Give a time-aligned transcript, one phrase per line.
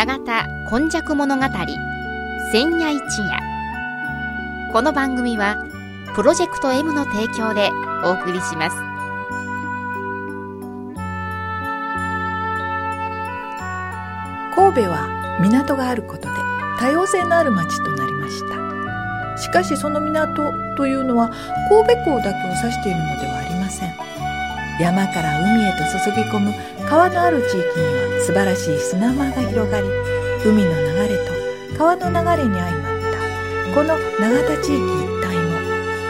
[0.00, 1.44] 永田今昔物語
[2.52, 3.38] 千夜一夜。
[4.72, 5.62] この番組は
[6.14, 7.68] プロジェクト M の提供で
[8.02, 8.76] お送りします。
[14.54, 16.28] 神戸は港があることで
[16.78, 19.36] 多様性のある町となりました。
[19.36, 21.28] しかしその港というのは
[21.68, 24.09] 神戸港だけを指しているのではありません。
[24.80, 26.54] 山から海へと注ぎ込む
[26.88, 29.86] 川のある地域には素晴らしい砂間が広がり
[30.44, 33.20] 海の流れと川の流れに相まった。
[33.74, 34.80] この永田地域一
[35.22, 35.54] 帯も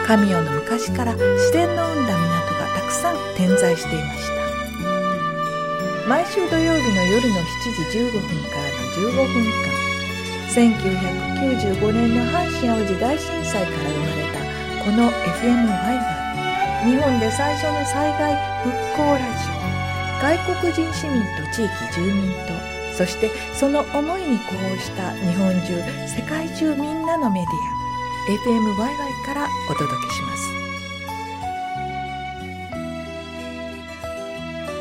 [0.07, 4.41] 神代の昔から自然の生んだ港がたくさん点在していました。
[6.07, 7.45] 毎週土曜日の夜の7
[7.91, 9.71] 時15分からの15分間
[10.49, 14.39] 1995年の阪神・淡路大震災から生まれた
[14.83, 16.20] この FM ワイは
[16.83, 19.61] 日本で最初の災害復興ラジオ。
[20.19, 22.53] 外国人市民と地域住民と
[22.97, 27.81] そしてその思いに呼応した日本中世界中みんなのメディア。
[28.33, 30.43] FM ワイワイからお届けします。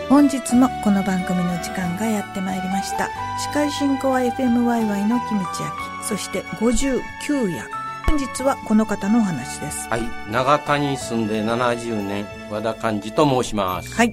[0.08, 3.10] 本日もこの番組の時間がやってまいりました。
[3.38, 7.79] 司会進行は FM ワイワイのキムチ焼きそして59夜。
[8.10, 9.88] 本日はこの方のお話です。
[9.88, 10.00] はい。
[10.32, 13.94] 長田に住んで70年和田寛治と申します。
[13.94, 14.12] はい。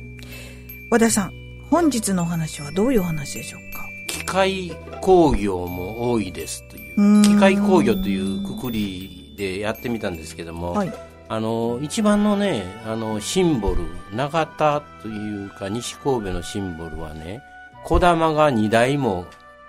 [0.92, 1.32] 和田さん
[1.72, 3.84] 本日のお話はどういうお話でしょうか？
[4.08, 7.24] 機械工業も多いですという。
[7.24, 10.94] 機械工業というくくりでやってみたんですけども、はい。
[11.28, 17.42] あの一番のねあのシンボル長田というか西神戸のシンボルはね
[17.84, 19.26] 小玉が2台も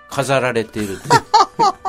[0.07, 0.97] 飾られている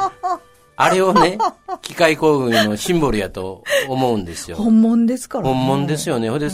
[0.83, 1.37] あれをね
[1.83, 4.57] 機械工業のシンボルやと思うんですよ。
[4.57, 5.51] 本物ですからね。
[5.51, 6.31] 本物ですよね。
[6.31, 6.49] ほんで、え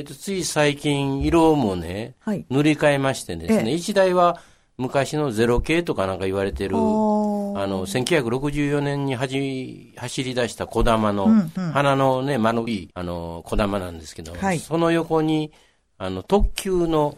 [0.00, 2.44] ーと、つい最近、色もね、はい。
[2.50, 3.74] 塗り替えましてですね、ええ。
[3.74, 4.38] 一台は
[4.78, 7.66] 昔のゼロ系とかなんか言われてる、あー。
[7.66, 11.70] の、1964年に走走り出した小玉の、うんうん。
[11.72, 14.58] 花のね、丸い、あの、小玉なんですけど、はい。
[14.60, 15.52] その横に、
[15.98, 17.16] あの、特急の、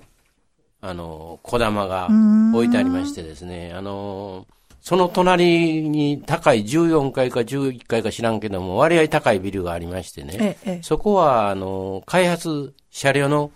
[0.80, 2.08] あの、小玉が
[2.54, 4.46] 置いてありましてですね、あの、
[4.86, 13.50] その隣に高い14階か11階か知らんけども、割合高いビルがありましてね、そこは、あの、開発、車両の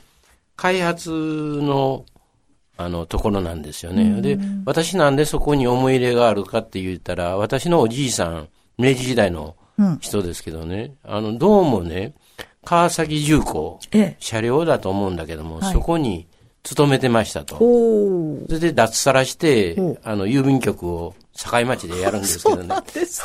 [0.56, 2.04] 開発の、
[2.76, 4.20] あの、ところなんですよね。
[4.20, 9.98] で、私なんでそこに思い入れがあるかって言ったら、私のおじいさん、明治時代のうん。
[10.00, 12.12] 人ですけどね、あの、どうもね、
[12.64, 14.16] 川崎重工、ええ。
[14.18, 15.72] 車両だと思うんだけども、はい。
[15.72, 16.26] そこに
[16.62, 17.56] 勤めてましたと。
[17.56, 22.74] それで脱サラしてあの、郵便局を境町でやるんですけどね。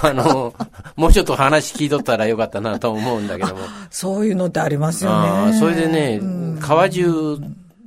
[0.01, 0.53] あの、
[0.95, 3.61] もうちょっと話聞いとったらよかったなと思うんだけども。
[3.91, 5.15] そういうのってありますよね。
[5.27, 6.59] ああそれでね、うん。
[6.61, 7.37] 川中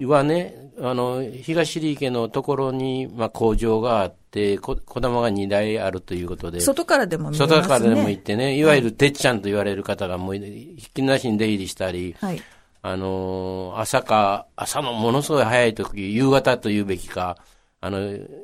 [0.02, 7.56] はね、あの、東利家のところに、まあ、工場があって、こ小玉が2台あるということで、外からでも見えますね。
[7.56, 12.42] 外からでも行ってね、いわゆるてっちゃんと言われる方がもう、引きなしに出入りしたり、はい
[12.82, 17.36] あのー朝か、朝のものすごい早い時、夕方と言うべきか、
[17.80, 17.98] あの、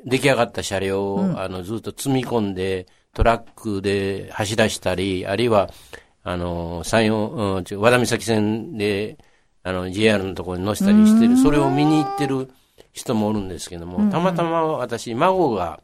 [0.05, 5.69] 出来上がった車両を、あの、ずっと積み込んで、トラックで走らしたり、あるいは、
[6.23, 9.17] あのー、山陽、うん、和田岬線で、
[9.63, 12.49] あの、JR のところに乗せたりしてる、それを見に行ってる
[12.93, 15.79] 人もおるんですけども、たまたま私、孫が、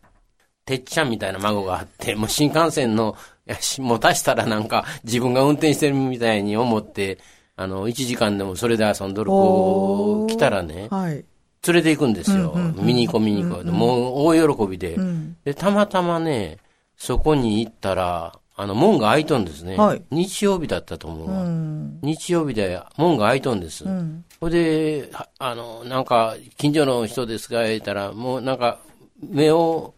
[0.66, 3.16] てっちゃんみたいな孫があって、もう新幹線の、
[3.48, 7.18] いやし持たしたらなんか自分が運転してるみたいに思って、
[7.62, 11.26] あの、1時間でもそれで遊んどる子来たらね、はい
[11.68, 12.56] 連れて行くんですよ。
[12.76, 13.66] 見に行こう見に行こう。
[13.66, 16.58] もう大喜びで、んで、たまたまね、
[16.98, 19.78] そこに行ったら、あの、門が開いとんですね。
[19.78, 21.44] はい日曜日だったと思うわ。
[21.44, 23.88] うん日曜日で門が開いとんです。
[23.88, 28.80] んそれで、はあの、なんか、近所の人ですか言ったら、もうなんか、
[29.22, 29.94] 目を、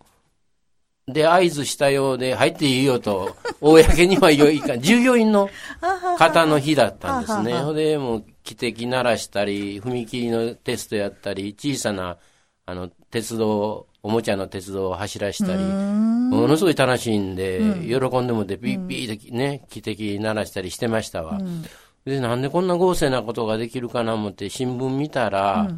[1.08, 4.80] で合図したようで、入っていいよと、公には言いかん。
[4.82, 5.50] 従業員の
[6.18, 7.54] 方の日だったんですね。
[7.60, 12.18] ほんで、もう、汽笛鳴らしたり、踏切のテストやったり、小さな、
[12.66, 21.38] あの、鉄道、おもちゃの鉄道を走らしたり、ものすごい楽しいんで、喜んでもって、ピーピーってね、汽笛鳴らしたりしてましたわ。
[22.06, 25.70] で、なんでこんな豪勢なことができるかな思って新聞見たら、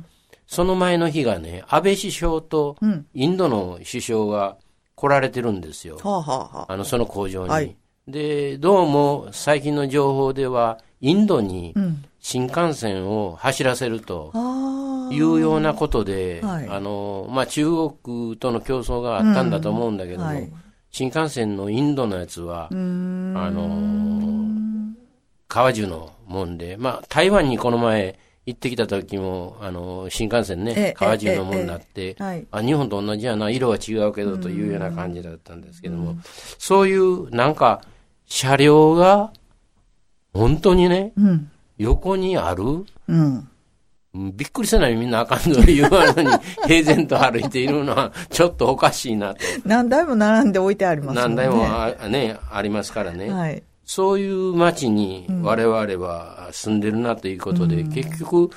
[0.48, 2.78] その前の日がね、安倍首相と
[3.13, 4.57] インドの首相が
[4.95, 5.97] 来られてるんですよ。
[5.97, 6.74] はあはあはあ。
[6.74, 7.50] あの、その工場に。
[7.50, 7.75] はい。
[8.07, 11.75] で、どうも最近の情報では、インドに
[12.19, 16.69] 新幹線を走らせるとあいうようなことで、はい。
[16.69, 20.51] あの、まあ、中国との競争があったんだと思うんだけども、はい。
[20.92, 24.15] 新幹線のインドのやつは、あの、
[25.47, 32.45] 川中のもんで、まあ、台湾にこの前行ってきた時も、あの、新幹線ええね、川中のものになって、はい。
[32.51, 36.15] あ、日本と同じやな、色は違うけどというような感じだったんですけども、
[36.59, 37.81] そういうなんか
[38.27, 39.31] 車両が
[40.33, 41.51] 本当にね、うん。
[41.77, 42.86] 横にある
[44.13, 46.30] びっくりせないみんなあかんと言わのに
[46.68, 49.42] 平然と歩いているのはちょっとおかしいなと。
[49.65, 51.21] 何台も並んで置いてありますね。
[51.21, 53.30] 何台もあ,、ね、ありますからね。
[53.30, 53.63] はい。
[53.85, 58.49] そういう街に我々は住んでるなということで、結局、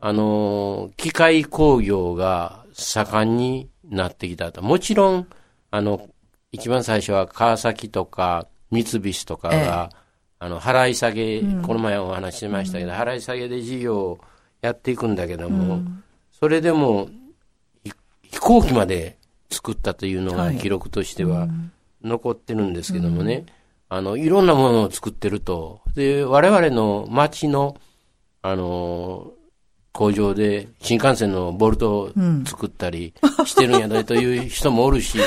[0.00, 4.62] あの、機械工業が盛んになってきたと。
[4.62, 5.28] もちろん、
[5.70, 6.08] あの、
[6.52, 9.90] 一番最初は川崎とか三菱とかが、
[10.38, 14.20] あの、払い下げ、この前お話ししましたけど、払い下げで事業を
[14.62, 15.80] やっていくんだけども、
[16.32, 17.08] それでも、
[17.84, 17.92] ひ
[18.24, 19.18] 飛行機まで
[19.50, 20.56] 作ったというのはい。
[20.56, 21.48] が記録としては
[22.02, 23.44] 残ってるんですけどもね、
[23.92, 25.82] あの、いろんなものを作ってると。
[25.94, 27.76] で、我々の街の、
[28.40, 29.32] あの、
[29.92, 32.10] 工場で新幹線のボルトを
[32.46, 33.12] 作ったり
[33.44, 35.18] してるんやで という人もおるし、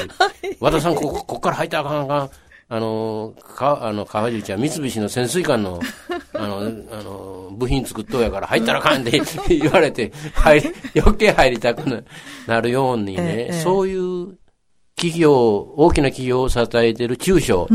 [0.60, 2.30] 和田さん、ここ、ここから入ったらあかんあかん。
[2.68, 5.80] あの、か、あの、川尻ちゃん、三菱の潜水艦の、
[6.34, 12.02] あの、あの、部品作っとうやから入ったらあかんって 言われて、入り、余計入りたくな
[12.48, 14.40] なるようにね、ええそういう
[14.96, 17.68] 企業、大きな企業を支えてる中小、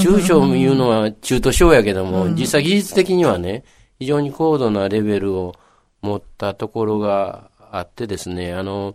[0.00, 3.64] 中小も言うのは中途小やけども、実際技術的にはね、
[3.98, 5.54] 非常に高度なレベルを
[6.02, 8.94] 持ったところがあってですね、あの、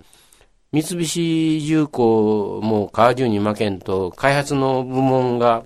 [0.71, 5.63] 三菱重工も川中に負けんと、開発の部門が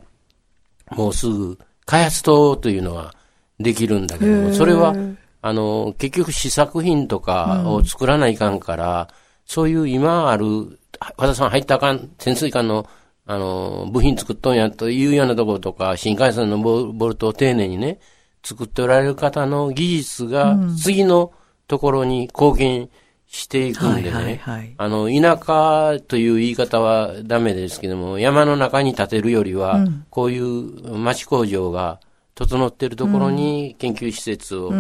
[0.92, 3.14] もうすぐ、開発棟というのは
[3.60, 4.96] できるんだけども、それは、
[5.42, 9.10] あの、結局試作品とかを作らないかんから、
[9.46, 10.80] そういう今ある、
[11.18, 12.88] 和田さん入ったらあかん、潜水艦の、
[13.26, 18.00] あの、部品作っとんやというようなところとか、新幹線のボボルトを丁寧にね、
[18.44, 21.34] 作っておられる方の技術が次の
[21.68, 22.90] ところに貢献
[23.28, 24.42] していくんでね、
[24.78, 32.00] あの、田舎という言い方はダメですけども、山の中に建てるよりは、こういう町工場が
[32.36, 34.72] 整っているところに研究施設を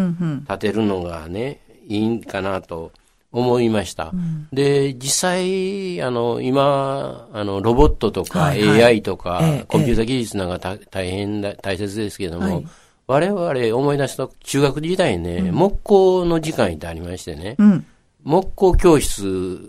[0.47, 2.91] 建てるのがね、いいんかなと
[3.35, 4.13] 思いました。
[4.53, 8.83] で、実際、あの、今、あの、ロボットとかはいはい。
[8.83, 12.67] AI とか、ええコンピュータ技術なんかた大変だ、大切ですけども、はい。
[13.07, 17.85] 我々思い出すと中学時代ね、木工の時間ってありましてね、うん。
[18.23, 19.59] 木工教室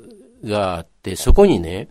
[0.44, 1.88] があって、そこにね、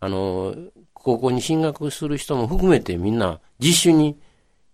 [0.00, 0.54] あの、
[0.94, 4.16] 高校に進学する人も含めてみんな実習に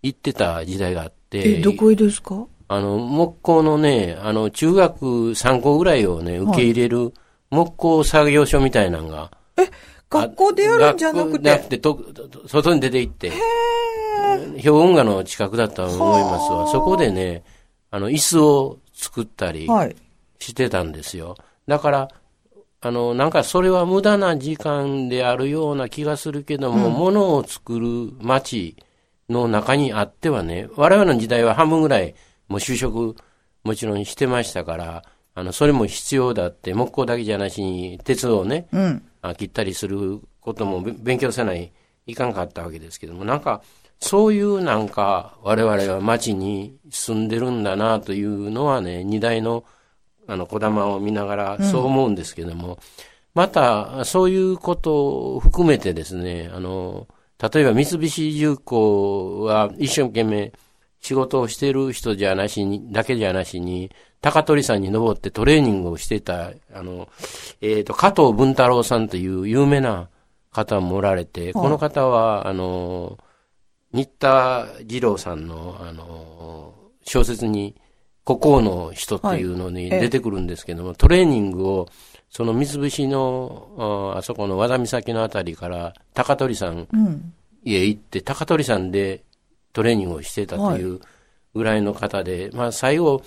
[0.01, 2.45] 行ってた時代があって、え、どこへですか？
[2.75, 7.13] あの、木工のね、あの、中学3校ぐらいをね、受け入れる
[7.51, 9.29] 木工作業所みたいなのが、
[10.09, 11.49] 学校でやるんじゃなくて？
[11.49, 13.31] なくてと、と外に出て行って、
[14.57, 16.67] 兵庫運河の近くだったと思いますわ。
[16.67, 17.43] そこでね、
[17.91, 19.95] あの、椅子を作ったり、はい。
[20.39, 21.35] してたんですよ。
[21.67, 22.09] だから、
[22.81, 28.75] あの、なんかそれは無駄な時間であるような気がするけども、物を作る街
[29.29, 32.15] の中にあってはね、我々の時代は半分ぐらい
[32.47, 33.15] もう就職
[33.63, 35.03] もちろんしてましたから、
[35.35, 39.03] あの、それも必要だって、木工だけじゃなしに、鉄をね、うん。
[39.21, 41.71] あ切ったりすることもべ勉強せない、
[42.05, 43.61] いかんかったわけですけども、なんか、
[43.99, 49.63] そういうなんか、我々は街に住んでるんだなというのはね、荷台の、
[50.27, 52.79] あの、小玉を見ながらそう思うんですけども、
[53.33, 57.07] また、そういうことを含めてですね、あの、
[57.41, 60.53] 例えば三菱重工は一生懸命
[61.03, 63.91] 仕事をしている人じゃなしに、だけじゃなしに、
[64.21, 67.09] 高取山に登ってトレーニングをしていた、あの、
[67.59, 70.07] えっ、と、加藤文太郎さんという有名な
[70.51, 73.17] 方もおられて、この方は、あの、
[73.91, 77.75] 新田次郎さんの、あの、小説に、
[78.23, 81.89] 孤高の人っていうのに出てくるんですけども、トレーニングを、
[82.29, 87.33] その三菱の、ああそこの和田岬のあたりから、高取山うん。
[87.65, 89.25] へ行って、高取山で
[89.73, 90.99] トレーニングをしてたという
[91.53, 93.23] ぐらいの方で、まあ最後、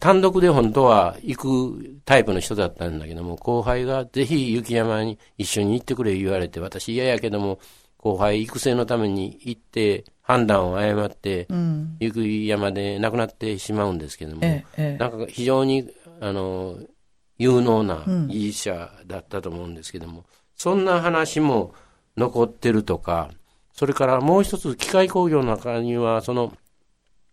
[0.00, 7.58] 単独で本当は行くタイプの人だったんだけども、後輩がぜひ雪山に一緒に行ってくれ言われて、私嫌やけども、
[7.98, 11.96] 後輩育成のために行って、判断を誤って、うん。
[12.00, 14.98] 雪山で亡くなってしまうんですけども、ええ、ええ。
[14.98, 15.88] なんか非常に、
[16.20, 16.78] あの、
[17.38, 20.24] 有能な技術者だったと思うんですけども、
[20.56, 21.74] そんな話も
[22.16, 23.30] 残ってるとか、
[23.76, 26.52] それからもう一つ機械工業の中には、その、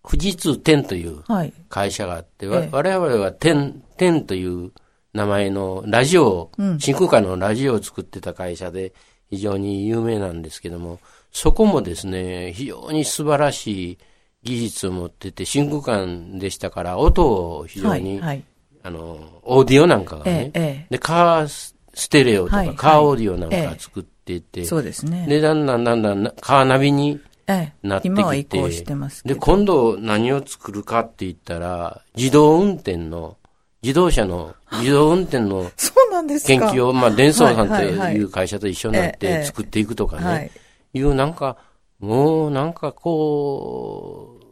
[0.06, 1.54] 富士通天というはい。
[1.70, 2.64] 会社があって、わえ。
[2.66, 4.72] え我々は天、天という
[5.14, 6.80] 名前のラジオを、うん。
[6.80, 8.92] 真空管のラジオを作ってた会社で
[9.30, 11.00] 非常に有名なんですけども、
[11.32, 13.98] そこもですね、非常に素晴らしい
[14.44, 18.44] 技術を持ってて、真空管でしたから、音を非常に、はいはい。
[18.84, 22.76] あの、オーディオなんかがね、えええで、カーステレオとか、はいはい。
[22.76, 25.26] カーオーディオなんええか作っていて、そうですね。
[25.28, 29.42] で、だんだんだんだんなカーナビにええなって今は移きて、行してますけで、ど。
[29.42, 33.38] 今度何を作るかって言ったら、自動運転の、
[33.82, 36.48] 自動車の自動運転のそうなんですか。
[36.48, 40.52] 研究を、まあ、デンソーさんとはいう会社と一緒になっええええて作っていくとかね、はい。
[40.94, 41.58] いうなんか、
[42.00, 44.46] もうなんかこう、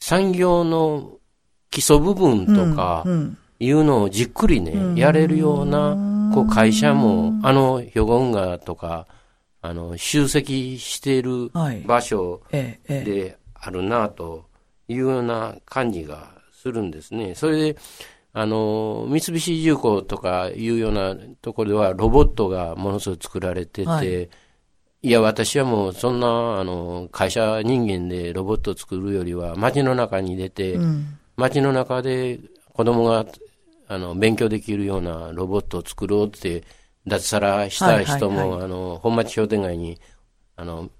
[0.00, 1.12] 産業の
[1.70, 3.04] 基礎部分とか
[3.58, 5.96] いうのをじっくりね、うんやれるような、
[6.32, 9.06] こう会社も、あの、兵庫運河とか、
[9.62, 11.80] あの、集積しているはい。
[11.82, 12.42] 場所
[12.88, 14.46] であるなと
[14.88, 17.34] いうような感じがするんですね。
[17.34, 17.76] それで、
[18.32, 24.28] あの、三菱重工とかいうようなところではロボットがものすごい作られてて、はい。
[25.02, 31.18] いや、私はもうそんな、あの、会社人間でロボットを作るよりは、街の中に出て、うん。
[31.36, 32.40] 街の中で
[32.72, 33.24] 子供が、
[33.88, 36.64] あの、勉強できるようなロボットを作ろうって、
[37.06, 38.58] 脱サラした人も、はいはい。
[38.58, 40.00] はあの、本町商店街に、
[40.56, 40.90] あの、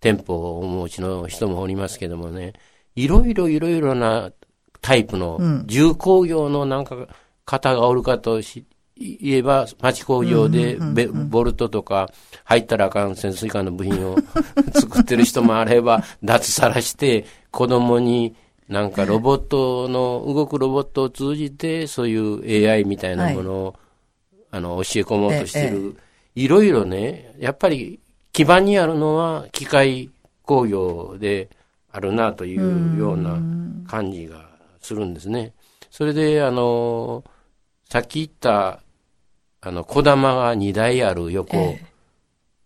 [0.00, 2.52] 店舗をお持ちの人もおりますけどもね、
[2.94, 4.32] いろいろいろいろな
[4.80, 5.64] タイプのうん。
[5.66, 7.08] 重工業のなんか
[7.44, 8.66] 方がおるかとし
[8.98, 12.10] 言えば、町工場でベボルトとか
[12.44, 14.16] 入ったらあかん潜水艦の部品を
[14.74, 18.34] 作ってる人もあれば、脱サラして子供に
[18.68, 23.74] なんかロボットの、動くロボットを通じて、そういう AI みたいなものを、
[24.50, 25.96] あの、教え込もうとしてる。
[26.34, 28.00] いろいろね、やっぱり
[28.32, 30.10] 基盤にあるのは機械
[30.42, 31.50] 工業で
[31.90, 33.38] あるなというような
[33.86, 34.48] 感じが
[34.80, 35.52] するんですね。
[35.90, 37.24] それで、あの、
[37.90, 38.80] さっき言った、
[39.60, 41.84] あの、小玉が2台ある横、ええ。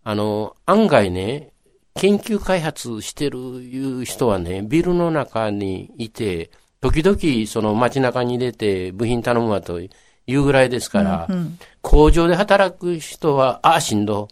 [0.05, 1.51] あの、案外ね、
[1.97, 6.51] 研究開発してるいう人はね、ビルの中にいて、
[6.81, 9.89] 時々その街中に出て部品頼むわとい
[10.29, 14.27] うぐらいですから、うん工場で働く人は、ああ、しんど。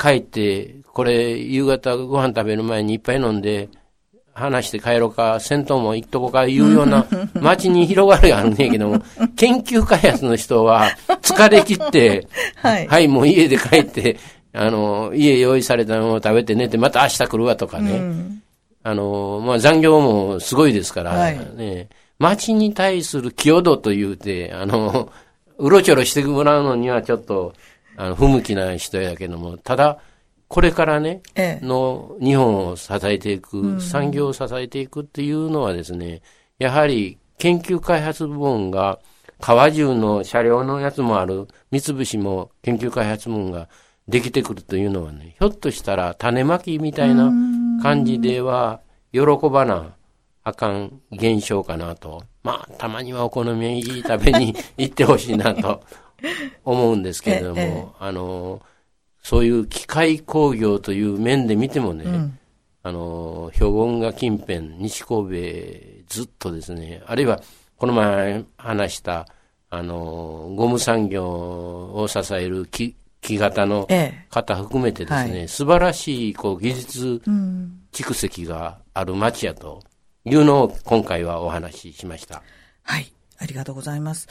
[0.00, 3.68] 帰って、これ、夕方ご飯食べる前にいっぱい飲んで、
[4.32, 7.04] 話して帰ろうか、銭湯も行っとこうか、いうような
[7.34, 9.02] 街に広がりがあるねんけども、
[9.36, 10.88] 研究開発の人は
[11.20, 14.16] 疲れ切って、はいはい、もう家で帰って、
[14.52, 17.98] あの、家用意されたものを食べて寝て、また明日来るわとかね。
[17.98, 18.42] うん。
[18.82, 21.38] あの、まあ、残業もすごいですから、はい。
[21.56, 21.88] ね、
[22.18, 25.12] 街に対する寄与度というて、あの、
[25.58, 27.52] うろちょろしてもらうのにはちょっと、
[27.96, 29.98] あの、不向きな人やけども、ただ、
[30.46, 31.66] これからね、ええ。
[31.66, 36.22] の日本を支えていく、産業を支えていくっていうのはですね、
[36.58, 38.98] やはり研究開発部門が、
[39.40, 43.68] 川中の車両のやつもある、三菱も研究開発部門が
[44.08, 47.30] できてくるというのはね、ひょっとしたら種まきみたいな
[47.82, 48.80] 感じでは、
[49.12, 49.94] 喜ばな
[50.44, 52.22] あかん現象かなと。
[52.42, 55.82] まあ、たまにはお好み焼き食べに 行ってほしいなと
[56.64, 58.62] 思うんですけれども、ええあの、
[59.22, 62.38] そういう機械工業という面で見てもね、うん。
[62.82, 65.28] あの、兵庫運河近辺、西神
[66.08, 67.42] 戸、ずっとですね、あるいは、
[67.76, 69.26] この前話した、
[69.68, 72.96] あの、ゴム産業を支える木
[73.28, 79.82] 木型のええ方含めてですね、は素晴らしい、こう、技術うん蓄積がある町やと
[80.24, 82.42] いうのを今回はお話ししました。
[82.82, 83.12] はい。
[83.40, 84.28] ありがとうございます。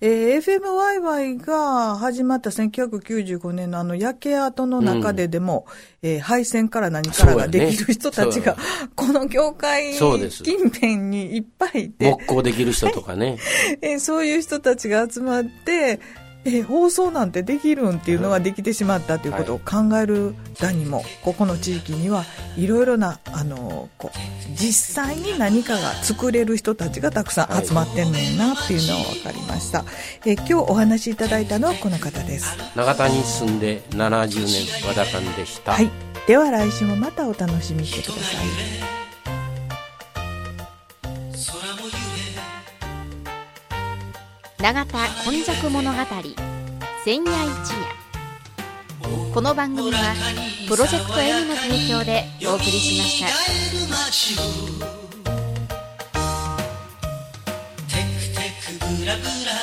[0.00, 5.66] えー FM ワイワイが始まった1995年のあの焼け跡の中ででも、
[6.02, 8.56] えー配線から何からができる人たちが、
[8.94, 13.38] この業界近辺にいっぱいいて、木工できる人とかね。
[13.80, 16.00] えーそういう人たちが集まって、
[16.44, 22.24] えー放送なんてできるんっていうのができてしまったということを考えるだにも、ここの地域には
[22.56, 24.18] いろいろな、あのこう、
[24.56, 29.84] 実際に何かが作れる人たちがたくさん集まってんねんなっていうのが分かりました。
[30.24, 32.56] えー今日お話しいただいたのはこの方です。
[32.74, 35.72] 長田に住んで70年、和田勘でした。
[35.72, 35.90] はい。
[36.26, 38.99] では来週もまたお楽しみにしてください。
[44.62, 45.98] 永田今昔物語
[47.02, 47.88] 千夜一夜。
[49.32, 50.14] この番組は
[50.68, 53.28] プロジェクト M の提供でお送りしました。
[57.88, 59.59] テクテクブラブラ。